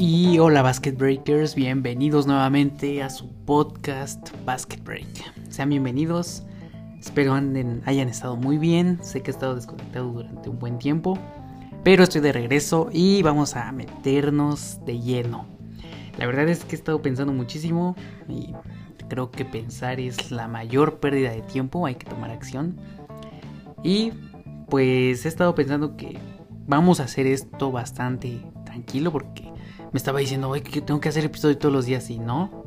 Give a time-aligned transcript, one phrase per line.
[0.00, 5.08] Y hola Basket Breakers, bienvenidos nuevamente a su podcast Basket Break.
[5.48, 6.44] Sean bienvenidos,
[7.00, 11.18] espero anden, hayan estado muy bien, sé que he estado desconectado durante un buen tiempo,
[11.82, 15.46] pero estoy de regreso y vamos a meternos de lleno.
[16.16, 17.96] La verdad es que he estado pensando muchísimo
[18.28, 18.54] y
[19.08, 22.76] creo que pensar es la mayor pérdida de tiempo, hay que tomar acción.
[23.82, 24.12] Y
[24.68, 26.20] pues he estado pensando que
[26.68, 29.57] vamos a hacer esto bastante tranquilo porque
[29.92, 32.64] me estaba diciendo, que tengo que hacer episodio todos los días y no.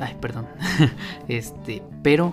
[0.00, 0.46] Ay, perdón.
[1.28, 2.32] este, pero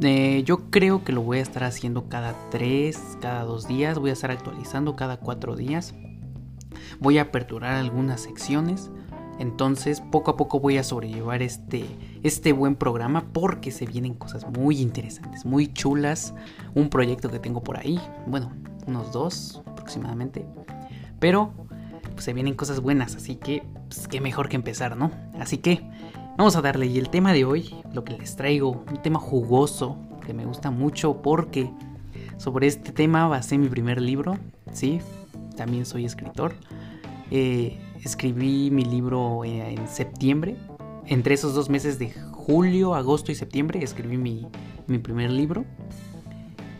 [0.00, 3.98] eh, yo creo que lo voy a estar haciendo cada tres, cada dos días.
[3.98, 5.94] Voy a estar actualizando cada cuatro días.
[7.00, 8.90] Voy a aperturar algunas secciones.
[9.38, 11.84] Entonces, poco a poco voy a sobrellevar este,
[12.22, 16.34] este buen programa porque se vienen cosas muy interesantes, muy chulas.
[16.74, 18.52] Un proyecto que tengo por ahí, bueno,
[18.86, 20.46] unos dos aproximadamente.
[21.18, 21.52] Pero
[22.14, 25.10] pues, se vienen cosas buenas, así que pues, qué mejor que empezar, ¿no?
[25.38, 25.82] Así que
[26.36, 26.86] vamos a darle.
[26.86, 30.70] Y el tema de hoy, lo que les traigo, un tema jugoso que me gusta
[30.70, 31.70] mucho porque
[32.38, 34.38] sobre este tema ser mi primer libro,
[34.72, 35.00] ¿sí?
[35.56, 36.54] También soy escritor.
[37.30, 40.56] Eh, escribí mi libro en septiembre.
[41.06, 44.46] Entre esos dos meses de julio, agosto y septiembre escribí mi,
[44.86, 45.64] mi primer libro.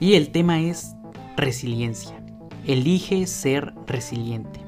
[0.00, 0.94] Y el tema es
[1.36, 2.14] resiliencia.
[2.66, 4.63] Elige ser resiliente.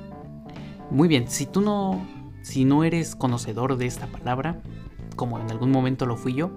[0.91, 2.07] Muy bien, si tú no,
[2.43, 4.63] si no eres conocedor de esta palabra,
[5.17, 6.51] como en algún momento lo fui yo,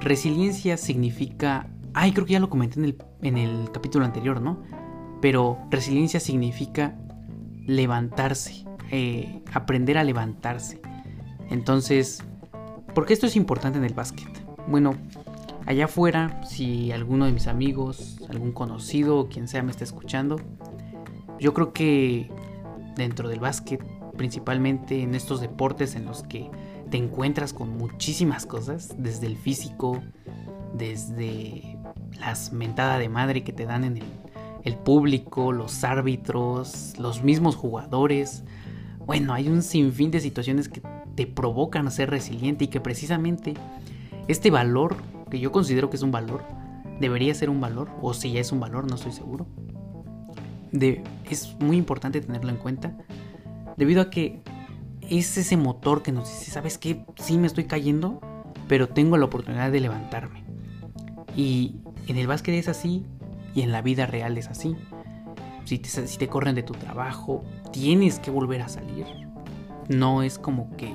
[0.00, 4.58] resiliencia significa, ay, creo que ya lo comenté en el, en el capítulo anterior, ¿no?
[5.20, 6.96] Pero resiliencia significa
[7.66, 10.80] levantarse, eh, aprender a levantarse.
[11.48, 12.22] Entonces,
[12.94, 14.28] ¿por qué esto es importante en el básquet?
[14.68, 14.94] Bueno,
[15.66, 20.36] allá afuera, si alguno de mis amigos, algún conocido quien sea me está escuchando,
[21.38, 22.30] yo creo que
[22.96, 23.82] dentro del básquet,
[24.16, 26.50] principalmente en estos deportes en los que
[26.90, 30.02] te encuentras con muchísimas cosas, desde el físico,
[30.74, 31.78] desde
[32.18, 34.02] las mentadas de madre que te dan en
[34.64, 38.44] el, público, los árbitros, los mismos jugadores.
[39.06, 40.82] Bueno, hay un sinfín de situaciones que
[41.14, 43.54] te provocan a ser resiliente y que precisamente
[44.28, 44.96] este valor,
[45.30, 46.44] que yo considero que es un valor,
[47.00, 49.46] debería ser un valor, o si ya es un valor, no estoy seguro,
[50.72, 52.96] es muy importante tenerlo en cuenta,
[53.76, 54.42] debido a que
[55.08, 57.04] es ese motor que nos dice, ¿sabes qué?
[57.16, 58.20] Sí me estoy cayendo,
[58.68, 60.44] pero tengo la oportunidad de levantarme.
[61.36, 61.76] Y
[62.06, 63.04] en el básquet es así,
[63.54, 64.76] y en la vida real es así.
[65.64, 69.06] Si te, si corren de tu trabajo, tienes que volver a salir.
[69.88, 70.94] No es como que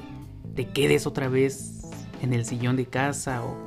[0.56, 1.82] te quedes otra vez
[2.22, 3.58] en el sillón de casa o,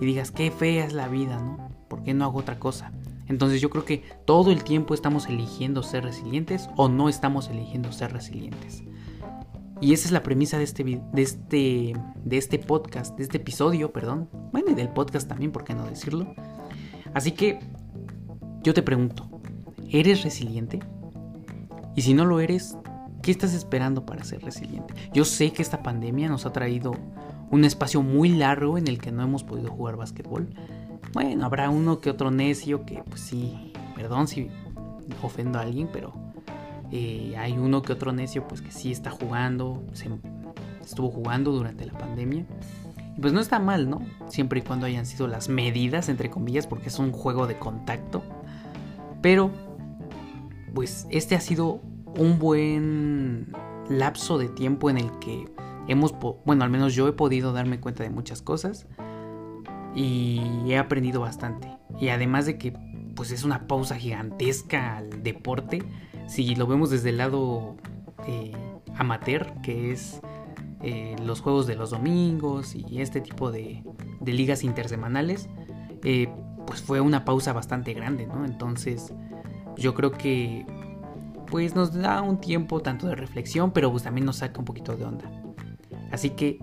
[0.00, 1.68] y digas, qué fea es la vida, ¿no?
[1.88, 2.92] ¿Por qué no hago otra cosa?
[3.26, 7.92] Entonces yo creo que todo el tiempo estamos eligiendo ser resilientes o no estamos eligiendo
[7.92, 8.84] ser resilientes.
[9.80, 11.92] Y esa es la premisa de este, de este,
[12.24, 14.28] de este podcast, de este episodio, perdón.
[14.52, 16.34] Bueno, y del podcast también, ¿por qué no decirlo?
[17.12, 17.58] Así que
[18.62, 19.28] yo te pregunto,
[19.90, 20.80] ¿eres resiliente?
[21.96, 22.76] Y si no lo eres,
[23.22, 24.94] ¿qué estás esperando para ser resiliente?
[25.12, 26.92] Yo sé que esta pandemia nos ha traído
[27.50, 30.48] un espacio muy largo en el que no hemos podido jugar básquetbol.
[31.14, 34.50] Bueno, habrá uno que otro necio que, pues sí, perdón si
[35.22, 36.12] ofendo a alguien, pero
[36.90, 39.84] eh, hay uno que otro necio, pues que sí está jugando,
[40.82, 42.44] estuvo jugando durante la pandemia.
[43.16, 44.02] Y pues no está mal, ¿no?
[44.26, 48.24] Siempre y cuando hayan sido las medidas, entre comillas, porque es un juego de contacto.
[49.22, 49.52] Pero,
[50.74, 51.80] pues este ha sido
[52.18, 53.52] un buen
[53.88, 55.44] lapso de tiempo en el que
[55.86, 56.12] hemos,
[56.44, 58.88] bueno, al menos yo he podido darme cuenta de muchas cosas
[59.94, 61.68] y he aprendido bastante.
[62.00, 62.72] Y además de que
[63.14, 65.82] pues es una pausa gigantesca al deporte,
[66.26, 67.76] si lo vemos desde el lado
[68.26, 68.52] eh,
[68.96, 70.20] amateur, que es
[70.82, 73.82] eh, los juegos de los domingos y este tipo de,
[74.24, 75.48] ligas intersemanales,
[76.02, 76.28] eh,
[76.66, 78.44] pues fue una pausa bastante grande, ¿no?
[78.44, 79.12] Entonces
[79.76, 80.66] yo creo que
[81.50, 84.96] pues nos da un tiempo tanto de reflexión, pero pues también nos saca un poquito
[84.96, 85.30] de onda.
[86.10, 86.58] Así que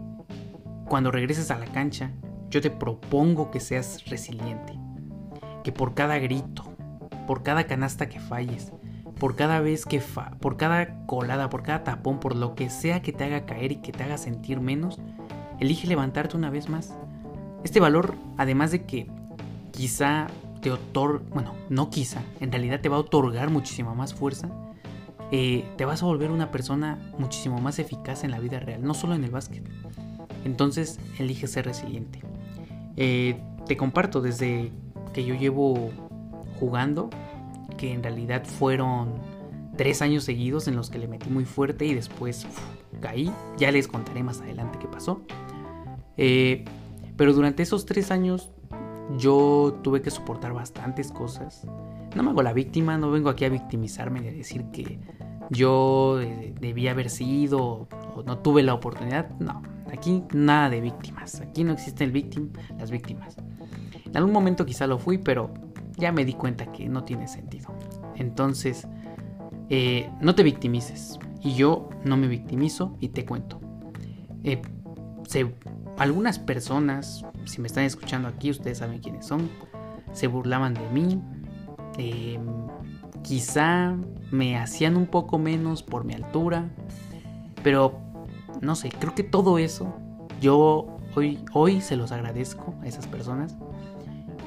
[0.87, 2.11] cuando regreses a la cancha,
[2.51, 4.77] yo te propongo que seas resiliente.
[5.63, 6.75] Que por cada grito,
[7.25, 8.73] por cada canasta que falles,
[9.19, 13.01] por cada vez que fa por cada colada, por cada tapón, por lo que sea
[13.01, 14.99] que te haga caer y que te haga sentir menos,
[15.59, 16.93] elige levantarte una vez más.
[17.63, 19.07] Este valor, además de que
[19.71, 20.27] quizá
[20.61, 24.49] te otorga, bueno, no quizá, en realidad te va a otorgar muchísima más fuerza,
[25.31, 28.93] eh, te vas a volver una persona muchísimo más eficaz en la vida real, no
[28.93, 29.63] solo en el básquet.
[30.43, 32.19] Entonces, elige ser resiliente.
[32.97, 34.71] Eh, te comparto desde
[35.13, 35.91] que yo llevo
[36.59, 37.09] jugando,
[37.77, 39.13] que en realidad fueron
[39.77, 42.45] tres años seguidos en los que le metí muy fuerte y después
[42.99, 43.31] caí.
[43.57, 45.21] Ya les contaré más adelante qué pasó.
[46.17, 46.65] Eh,
[47.17, 48.51] pero durante esos tres años
[49.17, 51.65] yo tuve que soportar bastantes cosas.
[52.15, 54.99] No me hago la víctima, no vengo aquí a victimizarme de decir que
[55.49, 59.29] yo eh, debía haber sido o no tuve la oportunidad.
[59.39, 59.61] No,
[59.91, 61.41] aquí nada de víctimas.
[61.41, 63.37] Aquí no existen el víctima, las víctimas.
[64.05, 65.53] En algún momento quizá lo fui, pero
[65.97, 67.73] ya me di cuenta que no tiene sentido.
[68.15, 68.87] Entonces,
[69.69, 71.19] eh, no te victimices.
[71.41, 73.59] Y yo no me victimizo y te cuento.
[74.43, 74.61] Eh,
[75.97, 79.49] algunas personas, si me están escuchando aquí, ustedes saben quiénes son,
[80.11, 81.21] se burlaban de mí.
[81.97, 82.39] Eh,
[83.23, 83.95] quizá
[84.31, 86.69] me hacían un poco menos por mi altura.
[87.63, 88.10] Pero,
[88.61, 89.95] no sé, creo que todo eso
[90.39, 93.55] yo hoy, hoy se los agradezco a esas personas.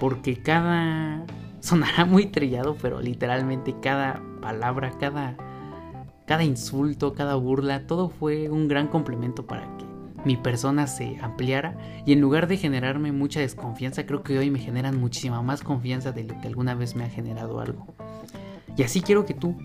[0.00, 1.24] Porque cada
[1.60, 5.36] sonará muy trillado, pero literalmente cada palabra, cada,
[6.26, 9.84] cada insulto, cada burla, todo fue un gran complemento para que
[10.24, 11.76] mi persona se ampliara
[12.06, 16.12] y en lugar de generarme mucha desconfianza, creo que hoy me generan muchísima más confianza
[16.12, 17.94] de lo que alguna vez me ha generado algo.
[18.76, 19.56] Y así quiero que tú,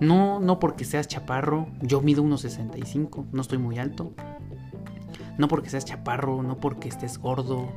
[0.00, 4.12] no, no porque seas chaparro, yo mido 1,65, no estoy muy alto.
[5.38, 7.68] No porque seas chaparro, no porque estés gordo,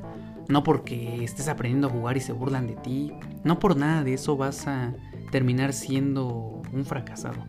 [0.47, 3.13] no porque estés aprendiendo a jugar y se burlan de ti.
[3.43, 4.93] No por nada de eso vas a
[5.31, 7.45] terminar siendo un fracasado.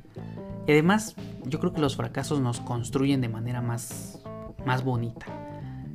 [0.67, 4.23] Y además, yo creo que los fracasos nos construyen de manera más,
[4.67, 5.27] más bonita.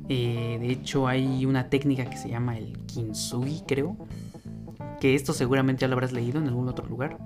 [0.08, 3.96] Eh, de hecho, hay una técnica que se llama el kintsugi, creo.
[5.00, 7.18] Que esto seguramente ya lo habrás leído en algún otro lugar.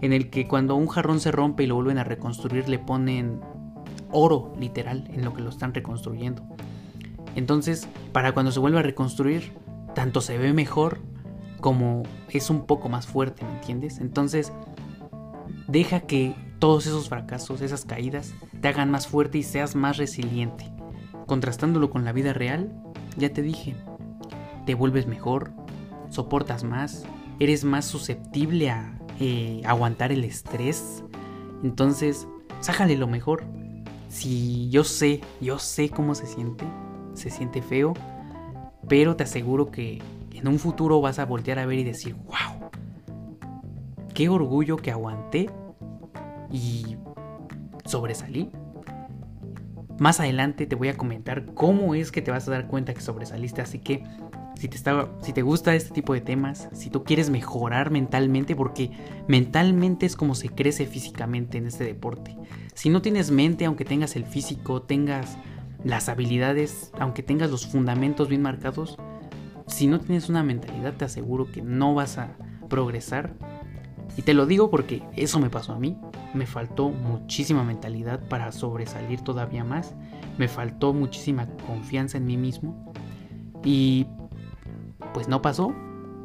[0.00, 3.40] En el que cuando un jarrón se rompe y lo vuelven a reconstruir, le ponen
[4.10, 6.42] oro, literal, en lo que lo están reconstruyendo.
[7.36, 9.52] Entonces, para cuando se vuelva a reconstruir,
[9.94, 11.00] tanto se ve mejor
[11.60, 13.98] como es un poco más fuerte, ¿me entiendes?
[13.98, 14.52] Entonces,
[15.68, 20.70] deja que todos esos fracasos, esas caídas, te hagan más fuerte y seas más resiliente.
[21.26, 22.72] Contrastándolo con la vida real,
[23.16, 23.76] ya te dije,
[24.66, 25.52] te vuelves mejor,
[26.08, 27.04] soportas más,
[27.38, 31.04] eres más susceptible a eh, aguantar el estrés.
[31.62, 32.26] Entonces,
[32.60, 33.44] sájale lo mejor.
[34.08, 36.64] Si yo sé, yo sé cómo se siente,
[37.14, 37.94] se siente feo,
[38.88, 40.02] pero te aseguro que
[40.32, 42.70] en un futuro vas a voltear a ver y decir, wow,
[44.14, 45.50] qué orgullo que aguanté
[46.50, 46.96] y
[47.84, 48.50] sobresalí.
[49.98, 53.02] Más adelante te voy a comentar cómo es que te vas a dar cuenta que
[53.02, 54.02] sobresaliste, así que
[54.60, 54.78] si te,
[55.22, 58.90] si te gusta este tipo de temas, si tú quieres mejorar mentalmente, porque
[59.26, 62.36] mentalmente es como se crece físicamente en este deporte.
[62.74, 65.38] Si no tienes mente, aunque tengas el físico, tengas
[65.82, 68.98] las habilidades, aunque tengas los fundamentos bien marcados,
[69.66, 72.36] si no tienes una mentalidad te aseguro que no vas a
[72.68, 73.32] progresar.
[74.18, 75.96] Y te lo digo porque eso me pasó a mí.
[76.34, 79.94] Me faltó muchísima mentalidad para sobresalir todavía más.
[80.36, 82.92] Me faltó muchísima confianza en mí mismo.
[83.64, 84.06] Y
[85.12, 85.74] pues no pasó.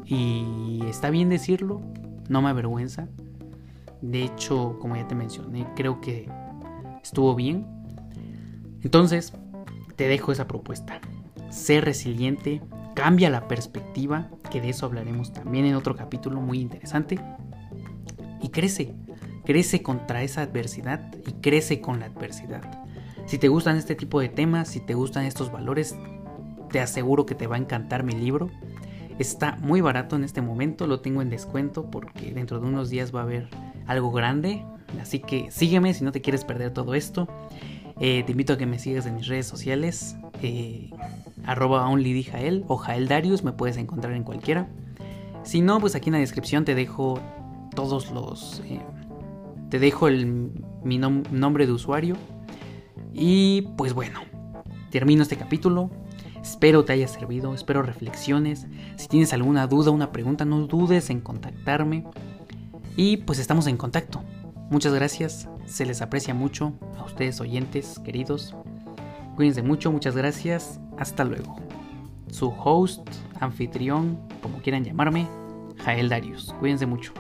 [0.06, 1.82] Y está bien decirlo.
[2.30, 3.08] No me avergüenza.
[4.02, 6.30] De hecho, como ya te mencioné, creo que
[7.02, 7.66] estuvo bien.
[8.84, 9.34] Entonces,
[9.96, 11.00] te dejo esa propuesta.
[11.50, 12.62] Sé resiliente,
[12.94, 17.20] cambia la perspectiva, que de eso hablaremos también en otro capítulo muy interesante.
[18.42, 18.94] Y crece,
[19.44, 22.86] crece contra esa adversidad y crece con la adversidad.
[23.26, 25.96] Si te gustan este tipo de temas, si te gustan estos valores,
[26.72, 28.50] te aseguro que te va a encantar mi libro.
[29.20, 33.16] Está muy barato en este momento, lo tengo en descuento porque dentro de unos días
[33.16, 33.48] va a haber
[33.88, 34.66] algo grande.
[35.02, 37.28] Así que sígueme si no te quieres perder todo esto.
[38.00, 40.90] Eh, te invito a que me sigas en mis redes sociales, eh,
[41.46, 44.68] arroba onlydijael o Jael Darius, me puedes encontrar en cualquiera.
[45.44, 47.20] Si no, pues aquí en la descripción te dejo
[47.74, 48.62] todos los...
[48.66, 48.82] Eh,
[49.70, 50.52] te dejo el,
[50.84, 52.16] mi nombre de usuario.
[53.14, 54.20] Y pues bueno,
[54.92, 55.90] termino este capítulo.
[56.46, 58.68] Espero te haya servido, espero reflexiones.
[58.98, 62.06] Si tienes alguna duda, una pregunta, no dudes en contactarme.
[62.96, 64.22] Y pues estamos en contacto.
[64.70, 68.54] Muchas gracias, se les aprecia mucho a ustedes oyentes queridos.
[69.36, 71.56] Cuídense mucho, muchas gracias, hasta luego.
[72.30, 73.10] Su host,
[73.40, 75.28] anfitrión, como quieran llamarme,
[75.84, 76.54] Jael Darius.
[76.60, 77.12] Cuídense mucho.